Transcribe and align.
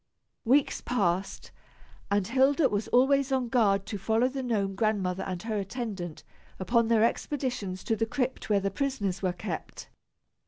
Weeks 0.45 0.81
passed 0.81 1.51
and 2.09 2.25
Hilda 2.25 2.69
was 2.69 2.87
always 2.87 3.31
on 3.31 3.49
guard 3.49 3.85
to 3.85 3.99
follow 3.99 4.27
the 4.27 4.41
Gnome 4.41 4.73
Grandmother 4.73 5.21
and 5.25 5.43
her 5.43 5.59
attendant 5.59 6.23
upon 6.57 6.87
their 6.87 7.03
expeditions 7.03 7.83
to 7.83 7.95
the 7.95 8.07
crypt 8.07 8.49
where 8.49 8.59
the 8.59 8.71
prisoners 8.71 9.21
were 9.21 9.31
kept. 9.33 9.89